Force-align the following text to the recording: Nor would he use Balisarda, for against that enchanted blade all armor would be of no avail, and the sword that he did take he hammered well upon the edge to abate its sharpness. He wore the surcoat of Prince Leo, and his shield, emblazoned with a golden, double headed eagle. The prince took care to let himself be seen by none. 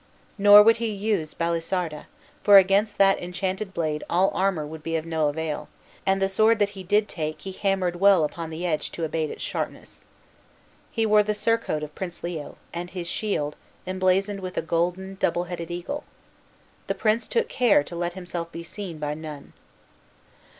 Nor 0.39 0.63
would 0.63 0.77
he 0.77 0.87
use 0.87 1.35
Balisarda, 1.35 2.07
for 2.43 2.57
against 2.57 2.97
that 2.97 3.21
enchanted 3.21 3.71
blade 3.71 4.03
all 4.09 4.31
armor 4.33 4.65
would 4.65 4.81
be 4.81 4.95
of 4.95 5.05
no 5.05 5.27
avail, 5.27 5.69
and 6.07 6.19
the 6.19 6.27
sword 6.27 6.57
that 6.57 6.69
he 6.71 6.81
did 6.81 7.07
take 7.07 7.41
he 7.41 7.51
hammered 7.51 7.97
well 7.99 8.23
upon 8.23 8.49
the 8.49 8.65
edge 8.65 8.89
to 8.93 9.03
abate 9.03 9.29
its 9.29 9.43
sharpness. 9.43 10.03
He 10.91 11.05
wore 11.05 11.21
the 11.21 11.35
surcoat 11.35 11.83
of 11.83 11.93
Prince 11.93 12.23
Leo, 12.23 12.57
and 12.73 12.89
his 12.89 13.05
shield, 13.07 13.55
emblazoned 13.85 14.39
with 14.39 14.57
a 14.57 14.63
golden, 14.63 15.17
double 15.19 15.43
headed 15.43 15.69
eagle. 15.69 16.03
The 16.87 16.95
prince 16.95 17.27
took 17.27 17.47
care 17.47 17.83
to 17.83 17.95
let 17.95 18.13
himself 18.13 18.51
be 18.51 18.63
seen 18.63 18.97
by 18.97 19.13
none. 19.13 19.53